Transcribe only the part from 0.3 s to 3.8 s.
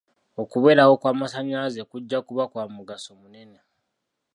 Okubeerawo kw'amasannyalaze kujja kuba kwa mugaso munene.